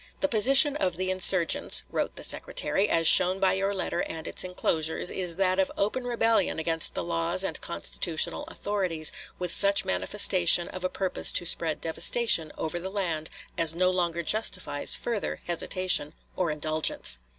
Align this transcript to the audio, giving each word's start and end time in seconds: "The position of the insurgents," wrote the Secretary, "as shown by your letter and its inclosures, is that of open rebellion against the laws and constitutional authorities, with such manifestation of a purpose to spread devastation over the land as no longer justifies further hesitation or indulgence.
"The 0.21 0.27
position 0.27 0.75
of 0.77 0.97
the 0.97 1.11
insurgents," 1.11 1.83
wrote 1.91 2.15
the 2.15 2.23
Secretary, 2.23 2.89
"as 2.89 3.07
shown 3.07 3.39
by 3.39 3.53
your 3.53 3.71
letter 3.71 3.99
and 4.01 4.27
its 4.27 4.43
inclosures, 4.43 5.11
is 5.11 5.35
that 5.35 5.59
of 5.59 5.71
open 5.77 6.05
rebellion 6.05 6.57
against 6.57 6.95
the 6.95 7.03
laws 7.03 7.43
and 7.43 7.61
constitutional 7.61 8.45
authorities, 8.45 9.11
with 9.37 9.51
such 9.51 9.85
manifestation 9.85 10.67
of 10.69 10.83
a 10.83 10.89
purpose 10.89 11.31
to 11.33 11.45
spread 11.45 11.81
devastation 11.81 12.51
over 12.57 12.79
the 12.79 12.89
land 12.89 13.29
as 13.59 13.75
no 13.75 13.91
longer 13.91 14.23
justifies 14.23 14.95
further 14.95 15.39
hesitation 15.45 16.13
or 16.35 16.49
indulgence. 16.49 17.19